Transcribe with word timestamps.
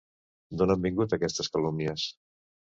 D'on 0.61 0.73
han 0.75 0.81
vingut 0.85 1.13
aquestes 1.19 1.53
calúmnies? 1.57 2.09